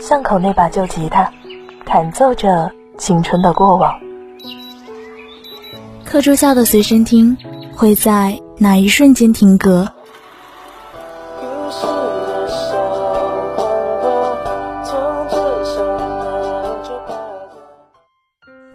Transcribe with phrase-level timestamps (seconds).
[0.00, 1.32] 巷口那把旧吉他，
[1.84, 3.98] 弹奏着青春的过往。
[6.04, 7.36] 课桌下的随身听，
[7.74, 9.90] 会在哪一瞬间停格？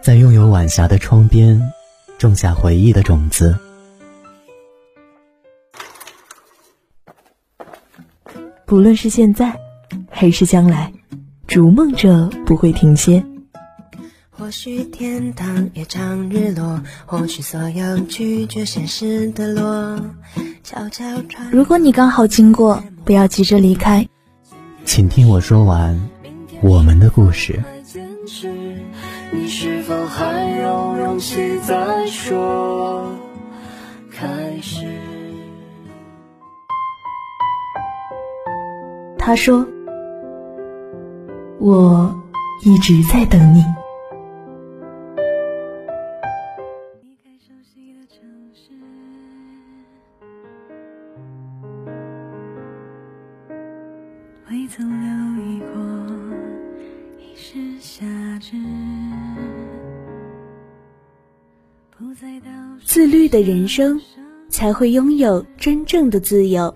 [0.00, 1.72] 在拥有晚霞的窗边，
[2.18, 3.56] 种下回忆的种子。
[8.66, 9.54] 不论是现在，
[10.10, 10.92] 还是将来，
[11.52, 13.22] 逐梦者不会停歇。
[14.30, 20.00] 或许天堂也常日落，或许所有拒绝现实的落。
[20.64, 21.50] 悄悄传。
[21.50, 24.08] 如果你刚好经过，不要急着离开，
[24.86, 26.00] 请听我说完
[26.62, 27.62] 我们的故事。
[29.30, 33.12] 你是否还有勇气再说
[34.10, 34.26] 开
[34.62, 34.86] 始？
[39.18, 39.68] 他说
[41.64, 42.12] ：“我
[42.64, 43.62] 一直在等你。”
[54.50, 55.06] 未曾留
[55.44, 55.80] 意过，
[57.20, 58.04] 已是夏
[58.40, 58.56] 至。
[62.84, 64.00] 自律的人生，
[64.48, 66.74] 才会拥有真正的自由。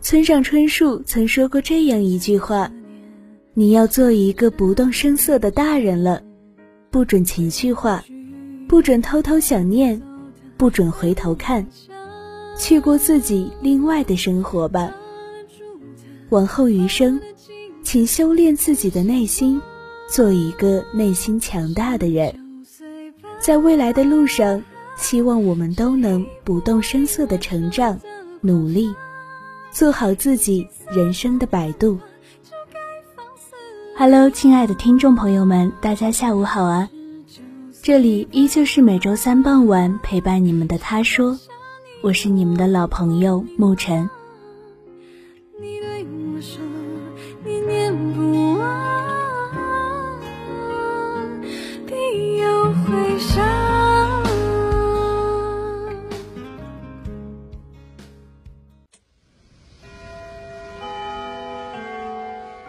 [0.00, 2.72] 村上春树曾说过这样一句话
[3.56, 6.20] ：“你要做一个不动声色的大人了，
[6.90, 8.02] 不准情绪化，
[8.66, 10.02] 不准偷偷想念，
[10.56, 11.64] 不准回头看，
[12.58, 14.92] 去过自己另外的生活吧。
[16.30, 17.20] 往后余生，
[17.84, 19.60] 请修炼自己的内心，
[20.10, 22.34] 做一个内心强大的人。”
[23.38, 24.64] 在未来的路上，
[24.96, 28.00] 希望我们都能不动声色的成长，
[28.40, 28.92] 努力
[29.70, 31.96] 做好自己人生的摆渡。
[33.96, 36.90] Hello，亲爱的听众朋友们，大家下午好啊！
[37.80, 41.38] 这里依旧是每周三傍晚陪伴你们的他说，
[42.02, 44.10] 我是你们的老朋友沐晨。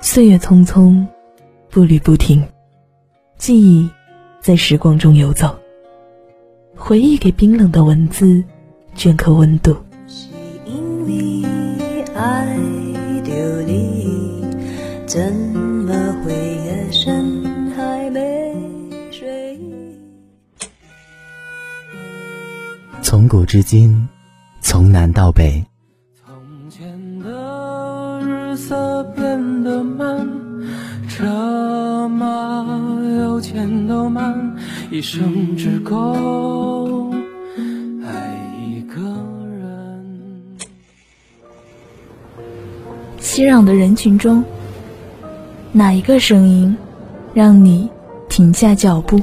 [0.02, 1.06] 岁月匆匆，
[1.76, 2.42] 步履不停，
[3.38, 3.90] 记忆
[4.40, 5.60] 在时光中游走，
[6.74, 8.42] 回忆给冰冷的文字
[8.96, 9.76] 镌刻温度。
[10.08, 10.30] 是
[10.66, 12.58] 因为爱
[13.26, 14.46] 着你，
[15.06, 15.94] 怎么
[16.24, 17.44] 会夜深
[17.76, 18.56] 还没
[19.12, 19.60] 睡？
[23.02, 24.08] 从古至今，
[24.62, 25.62] 从南到北。
[26.26, 30.26] 从前的日色变得慢，
[31.18, 32.66] 车马
[33.18, 34.54] 邮件都慢，
[34.92, 37.10] 一生只够
[38.04, 38.38] 爱
[38.68, 39.02] 一个
[39.58, 40.58] 人。
[43.22, 44.44] 熙攘的人群中，
[45.72, 46.76] 哪一个声音
[47.34, 47.90] 让你
[48.28, 49.18] 停下脚步？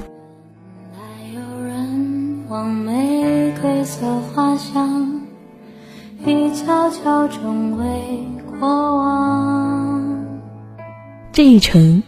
[0.94, 1.02] 还
[1.34, 5.20] 有人往玫瑰色花香，
[6.24, 7.84] 已悄悄成为
[8.58, 8.66] 过
[8.96, 9.81] 往。
[11.32, 12.02] 这一程，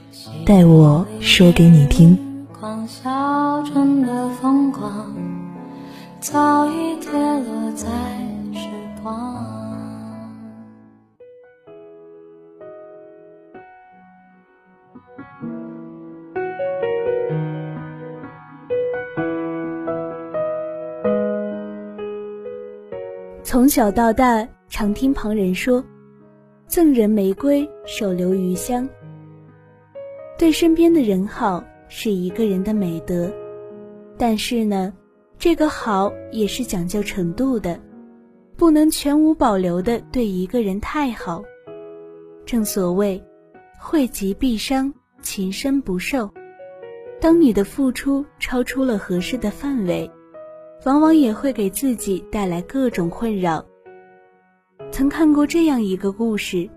[0.44, 2.14] 带我说给你听。
[2.52, 5.16] 狂笑中的风光，
[6.20, 7.88] 早已跌落在
[8.52, 8.68] 时
[9.02, 9.42] 光。
[23.42, 25.82] 从小到大，常听旁人说
[26.68, 28.86] ：“赠人玫瑰，手留余香。”
[30.36, 33.32] 对身边的人好是一个人的美德，
[34.18, 34.92] 但是呢，
[35.38, 37.80] 这个好也是讲究程度的，
[38.56, 41.42] 不能全无保留的对一个人太好。
[42.44, 43.22] 正所谓，
[43.80, 44.92] 惠及必伤，
[45.22, 46.30] 情深不寿。
[47.20, 50.10] 当你的付出超出了合适的范围。
[50.84, 53.64] 往往也会给自己带来各种困扰。
[54.90, 56.68] 曾看过这样一个故事：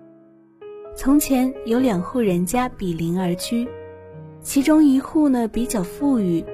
[0.98, 3.68] 从前有两户人家比邻而居，
[4.42, 6.44] 其中一户呢比较富裕，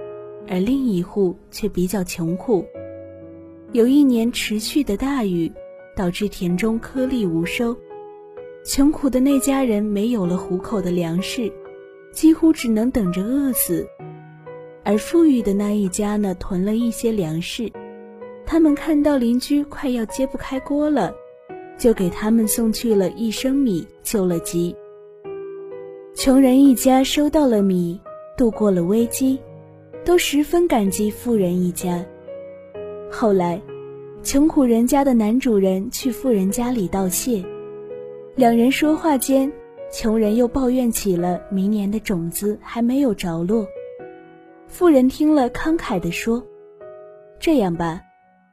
[0.46, 2.62] 而另一户却比较穷苦。
[3.72, 5.50] 有一年持续的大雨，
[5.96, 7.74] 导致田中颗粒无收，
[8.66, 11.50] 穷苦的那家人没有了糊口的粮食，
[12.12, 13.88] 几乎只能等着饿死。
[14.84, 17.72] 而富裕的那一家呢，囤了一些粮食。
[18.44, 21.14] 他们看到邻居快要揭不开锅了，
[21.78, 24.74] 就给他们送去了一升米，救了急。
[26.14, 28.00] 穷人一家收到了米，
[28.36, 29.38] 度过了危机，
[30.04, 32.04] 都十分感激富人一家。
[33.10, 33.60] 后来，
[34.22, 37.44] 穷苦人家的男主人去富人家里道谢，
[38.36, 39.52] 两人说话间，
[39.92, 43.66] 穷人又抱怨起了明年的种子还没有着落。
[44.66, 46.42] 富人听了，慷慨地说
[47.38, 48.00] ：“这样吧，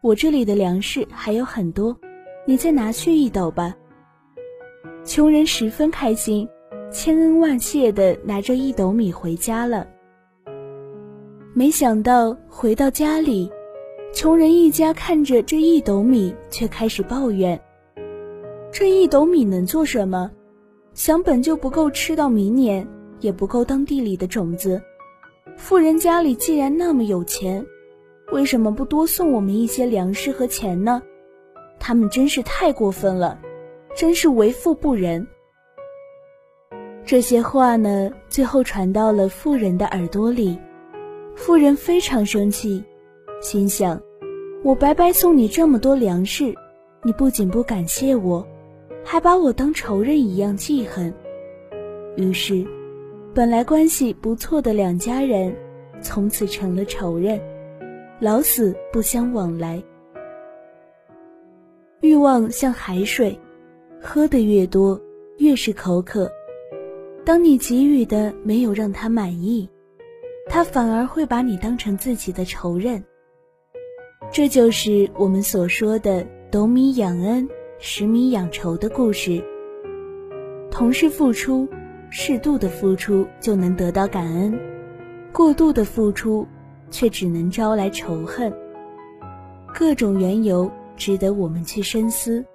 [0.02, 1.98] 我这里的粮食还有很多，
[2.46, 3.76] 你再拿去一斗吧。”
[5.06, 6.48] 穷人十分开心。
[6.94, 9.88] 千恩万谢的拿着一斗米回家了。
[11.54, 13.50] 没想到回到家里，
[14.14, 17.58] 穷人一家看着这一斗米，却开始抱怨：
[18.74, 20.30] 这一斗米能做什么？
[20.94, 22.86] 想本就不够吃到明年，
[23.22, 24.82] 也不够当地里的种子。
[25.56, 27.66] 富人家里既然那么有钱，
[28.34, 31.02] 为什么不多送我们一些粮食和钱呢？
[31.84, 33.42] 他们真是太过分了，
[33.96, 35.28] 真是为富不仁。
[37.04, 40.58] 这些话呢，最后传到了富人的耳朵里。
[41.36, 42.84] 富人非常生气，
[43.42, 44.00] 心想：
[44.64, 46.54] 我白白送你这么多粮食，
[47.02, 48.46] 你不仅不感谢我，
[49.04, 51.12] 还把我当仇人一样记恨。
[52.16, 52.64] 于是，
[53.34, 55.56] 本来关系不错的两家人，
[56.00, 57.42] 从此成了仇人，
[58.20, 59.82] 老死不相往来。
[62.02, 63.40] 欲望像海水，
[64.02, 65.00] 喝得越多，
[65.38, 66.28] 越是口渴。
[67.24, 69.70] 当你给予的没有让他满意，
[70.48, 73.04] 他反而会把你当成自己的仇人。
[74.32, 79.40] 这就是我们所说的“斗米养恩，十米养仇”的故事。
[80.72, 81.68] 同是付出，
[82.10, 84.60] 适度的付出就能得到感恩，
[85.32, 86.48] 过度的付出
[86.90, 88.52] 却只能招来仇恨。
[89.72, 90.72] 各种缘由
[91.02, 92.46] 值得我们去深思。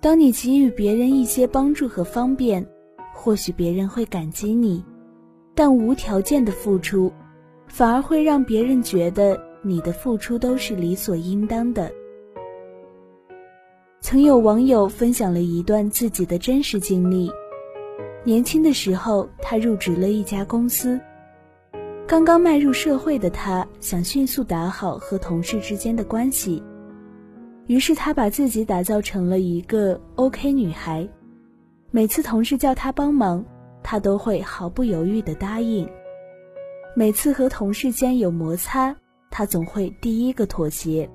[0.00, 2.66] 当你给予别人一些帮助和方便，
[3.12, 4.82] 或许别人会感激你，
[5.54, 7.12] 但无条件的付出，
[7.66, 11.92] 反而会让别人觉得你的付出都是理所应当的。
[14.00, 17.30] 曾有网友分享了一段自己的真实经历：
[18.24, 20.98] 年轻的时候，他入职了一家公司，
[22.06, 26.62] 刚刚迈入社会的他想迅速打好和同事之间的关系，
[27.68, 31.06] 于是他把自己打造成了一个 OK 女孩。
[31.90, 33.44] 每次同事叫他帮忙，
[33.82, 35.88] 他都会毫不犹豫地答应。
[36.96, 38.96] 每次和同事间有摩擦，
[39.30, 41.08] 他总会第一个妥协。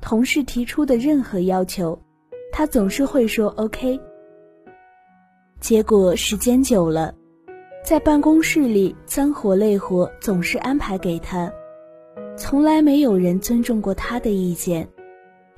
[0.00, 1.98] 同事提出的任何要求，
[2.50, 4.00] 他总是会说 OK。
[5.60, 7.14] 结果时间久了，
[7.84, 11.52] 在办公室里脏活累活总是安排给他，
[12.34, 14.88] 从来没有人尊重过他的意见。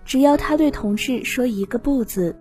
[0.05, 2.37] 只要他对同事说一个不字。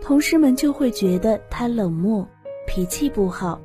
[0.00, 2.26] 同事们就会觉得他冷漠，
[2.66, 3.60] 脾气不好。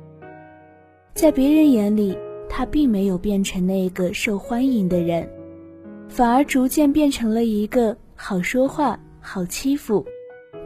[1.14, 5.28] 在别人眼里，他并没有变成那个受欢迎的人，
[6.08, 10.04] 反而逐渐变成了一个好说话、好欺负、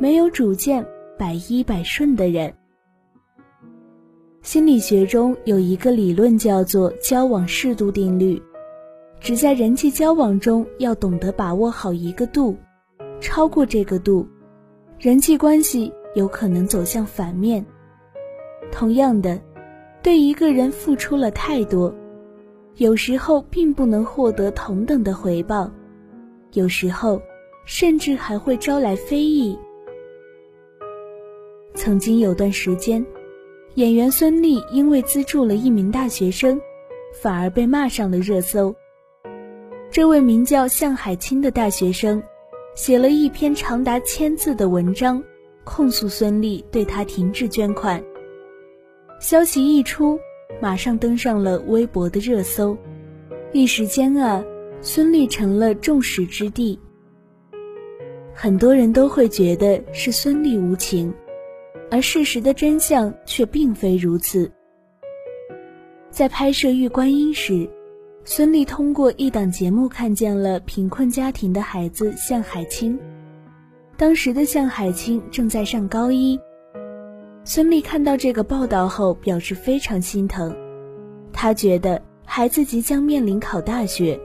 [0.00, 0.84] 没有主见、
[1.18, 2.52] 百依百顺的人。
[4.40, 8.42] 心理学中有一个理论叫做“交往适度定律”，
[9.20, 12.56] 只在人际交往中要懂得把握好一个度，
[13.20, 14.26] 超过这个度。
[14.98, 17.64] 人际关系有可能走向反面。
[18.72, 19.40] 同样的，
[20.02, 21.94] 对一个人付出了太多，
[22.76, 25.70] 有时候并不能获得同等的回报，
[26.52, 27.20] 有时候
[27.64, 29.58] 甚至还会招来非议。
[31.75, 33.04] 曾经有段时间，
[33.75, 36.60] 演员孙俪因为资助了一名大学生，
[37.20, 38.75] 反而被骂上了热搜。
[39.99, 42.23] 这位名叫向海清的大学生。
[42.76, 45.21] 写了一篇长达千字的文章，
[45.64, 48.00] 控诉孙俪对他停止捐款。
[49.19, 50.17] 消息一出，
[50.61, 52.78] 马上登上了微博的热搜，
[53.50, 54.40] 一时间啊，
[54.81, 56.78] 孙俪成了众矢之的。
[58.33, 61.12] 很多人都会觉得是孙俪无情，
[61.90, 64.49] 而事实的真相却并非如此。
[66.09, 67.69] 在拍摄《玉观音》时。
[68.30, 73.00] 孙俪通过一档节目看见了贫困家庭的孩子向海清。
[73.97, 76.38] 当时的向海清正在上高一。
[77.42, 80.54] 孙俪看到这个报道后，表示非常心疼。
[81.32, 84.20] 她觉得孩子即将面临考大学，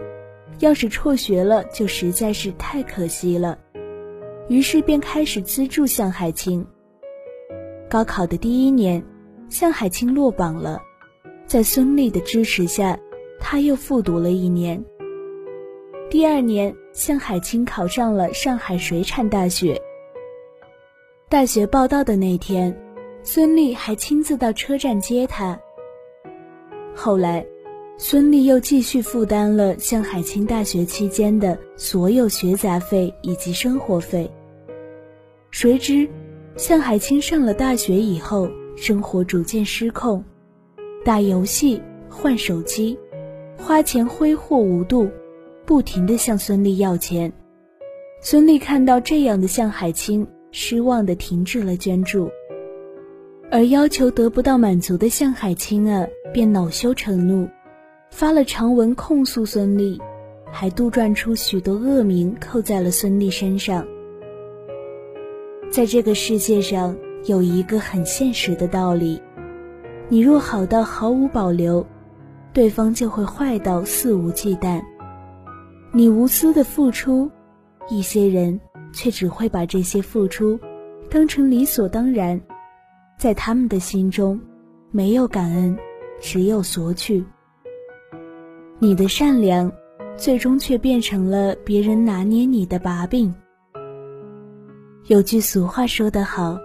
[0.59, 3.57] 要是辍学了，就实在是太可惜了。
[4.49, 6.67] 于是便开始资助向海清。
[7.89, 9.01] 高考的第一年，
[9.47, 10.81] 向海清落榜了，
[11.47, 12.99] 在孙俪的支持下。
[13.45, 14.83] 他又复读了一年。
[16.09, 19.79] 第二年，向海清考上了上海水产大学。
[21.27, 22.75] 大学报到的那天，
[23.21, 25.59] 孙俪还亲自到车站接他。
[26.95, 27.45] 后来，
[27.97, 34.31] 孙俪又继续负担了向海清大学期间的所有学杂费以及生活费。
[35.51, 36.07] 谁知，
[36.55, 40.23] 向海清上了大学以后，生活逐渐失控，
[41.03, 42.97] 打游戏、换手机，
[43.57, 45.09] 花钱挥霍无度，
[45.65, 47.31] 不停地向孙俪要钱。
[48.21, 52.29] 孙俪看到这样的向海清，失望地停止了捐助。
[53.51, 57.47] 而要求得不到满足的向海清啊，便恼羞成怒，
[58.09, 59.99] 发了长文控诉孙俪，
[60.51, 63.85] 还杜撰出许多恶名扣在了孙俪身上。
[65.69, 66.95] 在这个世界上，
[67.25, 69.21] 有一个很现实的道理：
[70.09, 71.85] 你若好到毫无保留，
[72.53, 74.81] 对方就会坏到肆无忌惮。
[75.91, 77.29] 你无私的付出，
[77.89, 78.59] 一些人
[78.93, 80.59] 却只会把这些付出
[81.09, 82.39] 当成理所当然。
[83.17, 84.39] 在他们的心中，
[84.91, 85.77] 没有感恩，
[86.19, 87.23] 只有索取。
[88.79, 89.71] 你的善良，
[90.17, 93.33] 最终却变成了别人拿捏你的把柄。
[95.07, 96.57] 有句俗话说得好：“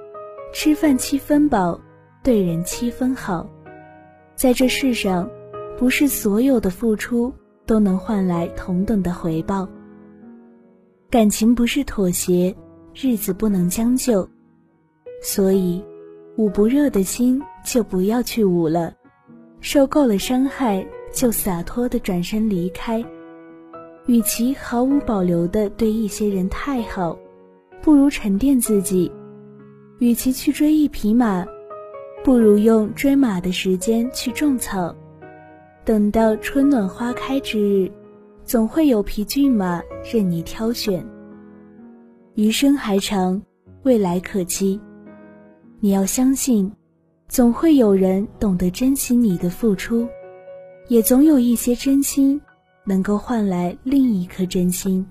[0.53, 1.81] 吃饭七分饱，
[2.23, 3.49] 对人七分好。”
[4.35, 5.29] 在这世上，
[5.79, 7.33] 不是所有的付出
[7.65, 9.69] 都能换来同等的回报。
[11.09, 12.55] 感情不是妥协，
[12.93, 14.29] 日子不能将就，
[15.23, 15.83] 所以。
[16.37, 18.95] 捂不热的心就不要去捂了，
[19.61, 23.05] 受够了伤害就洒脱的转身离开。
[24.07, 27.19] 与其毫无保留的对一些人太好，
[27.83, 29.11] 不如沉淀自己。
[29.99, 31.45] 与其去追一匹马，
[32.23, 34.95] 不如用追马的时间去种草。
[35.89, 37.91] 等到春暖花开之日，
[38.45, 41.03] 总会有匹骏马任你挑选。
[42.35, 43.41] 余生还长，
[43.85, 44.79] 未来可期。
[45.81, 46.71] 你要相信，
[47.27, 50.07] 总会有人懂得珍惜你的付出，
[50.89, 52.39] 也总有一些真心，
[52.85, 55.07] 能够换来另一颗真心。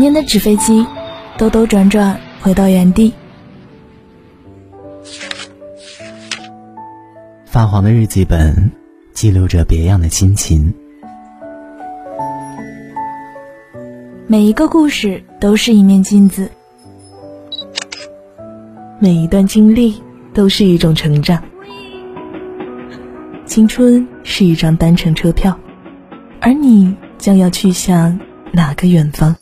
[0.00, 0.86] 年的纸飞机，
[1.36, 3.12] 兜兜转转回到原地。
[7.44, 8.72] 发黄的日记本，
[9.12, 10.72] 记录着别样的心情。
[14.26, 16.50] 每一个故事都是一面镜子，
[18.98, 20.02] 每一段经历
[20.32, 21.42] 都是一种成长。
[23.44, 25.58] 青春是一张单程车票，
[26.40, 28.18] 而你将要去向
[28.52, 29.36] 哪个远方？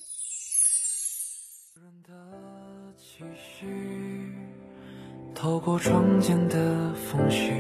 [5.69, 7.51] 过窗间的风絮，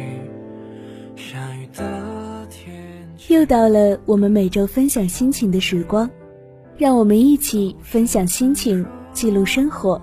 [1.15, 2.75] 下雨的天
[3.29, 6.09] 又到了我们每周分享心情的时光，
[6.79, 10.00] 让我们一起分享心情，记录生活。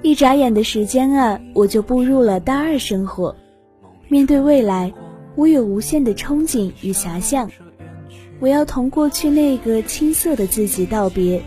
[0.00, 3.36] 一眨眼的时间啊，我就步入了大二生活。
[4.08, 4.94] 面对未来，
[5.34, 7.50] 我有无限的憧憬与遐想。
[8.40, 11.42] 我要同过去那个青涩的自己道别，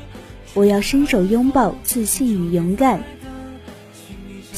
[0.54, 3.02] 我要伸手拥抱自信与勇敢。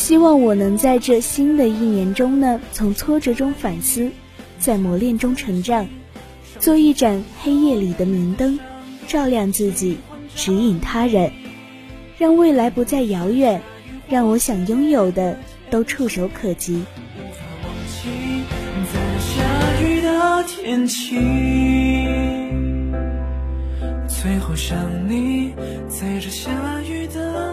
[0.03, 4.11] 希望我能在这新的一年中呢，从挫折中反思，
[4.59, 5.87] 在磨练中成长，
[6.59, 8.59] 做一盏黑夜里的明灯，
[9.07, 9.97] 照亮自己，
[10.35, 11.31] 指引他人，
[12.17, 13.61] 让未来不再遥远，
[14.09, 16.83] 让我想拥有的都触手可及。
[24.09, 25.53] 最后想你，
[25.87, 27.52] 在这下雨的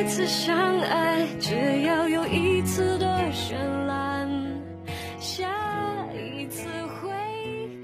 [0.00, 3.52] 一次相爱，只要有一次的绚
[3.86, 4.26] 烂，
[5.18, 5.46] 下
[6.14, 7.10] 一次会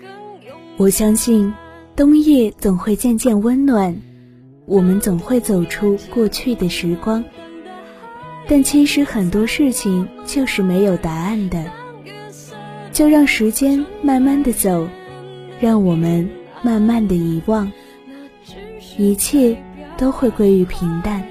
[0.01, 0.09] 更
[0.47, 0.59] 勇。
[0.79, 1.53] 我相信，
[1.95, 3.95] 冬夜总会渐渐温暖，
[4.65, 7.23] 我们总会走出过去的时光。
[8.49, 11.67] 但其实很多事情就是没有答案的，
[12.93, 14.89] 就让时间慢慢的走，
[15.61, 16.27] 让我们
[16.63, 17.71] 慢慢的遗忘，
[18.97, 19.55] 一切
[19.99, 21.23] 都会归于平淡。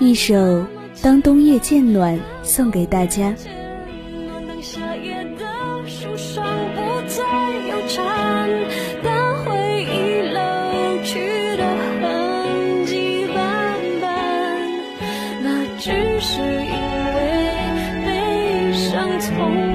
[0.00, 0.34] 一首
[1.02, 3.34] 《当冬夜渐暖》送给大家。
[19.36, 19.67] 当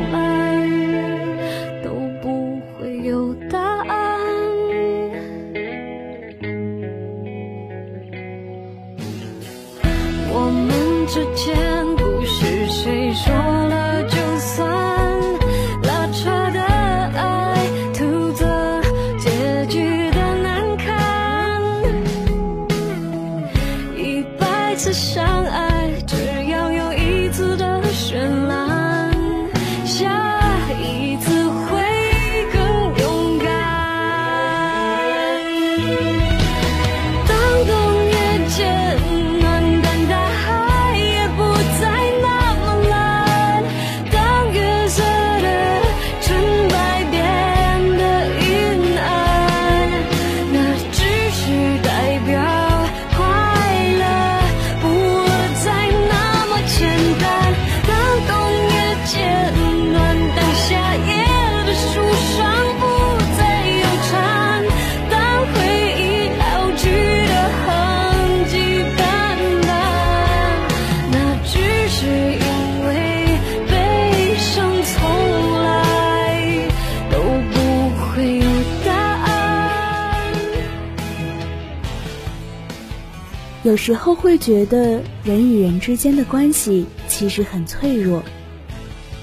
[83.63, 88.21] 有时候会觉得人与人之间的关系其实很脆弱，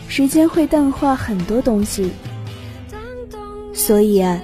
[0.08, 2.10] 时间会淡化很多东西。
[3.74, 4.40] 所以啊，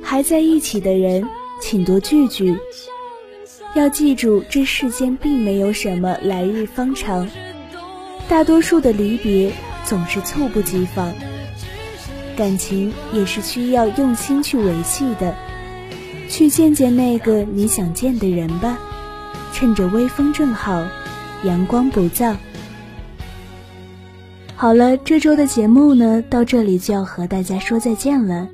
[0.00, 1.28] 还在一起的人，
[1.60, 2.56] 请多聚聚。
[3.74, 7.28] 要记住，这世间并没有什么来日方长，
[8.28, 9.50] 大多数的离别
[9.84, 11.12] 总是猝不及防。
[12.36, 15.34] 感情也是需要用心去维系的，
[16.28, 18.78] 去见见那个你想见的人吧。
[19.62, 20.84] 趁着微风正好，
[21.44, 22.34] 阳光不燥。
[24.56, 28.48] 好了，这周的节目呢，到这里就要和大家说再见了。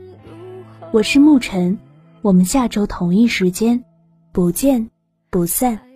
[0.91, 1.79] 我是沐晨，
[2.21, 3.83] 我们下周同一时间
[4.33, 4.91] 不见
[5.31, 5.88] 不散。